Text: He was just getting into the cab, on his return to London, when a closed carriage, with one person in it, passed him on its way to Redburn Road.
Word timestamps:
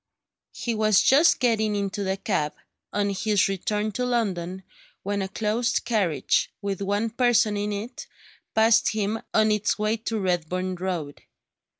He 0.55 0.73
was 0.73 1.03
just 1.03 1.39
getting 1.39 1.75
into 1.75 2.03
the 2.03 2.17
cab, 2.17 2.55
on 2.91 3.11
his 3.11 3.47
return 3.47 3.91
to 3.91 4.03
London, 4.03 4.63
when 5.03 5.21
a 5.21 5.27
closed 5.27 5.85
carriage, 5.85 6.51
with 6.59 6.81
one 6.81 7.11
person 7.11 7.55
in 7.55 7.71
it, 7.71 8.07
passed 8.55 8.93
him 8.93 9.21
on 9.31 9.51
its 9.51 9.77
way 9.77 9.97
to 9.97 10.17
Redburn 10.19 10.73
Road. 10.73 11.21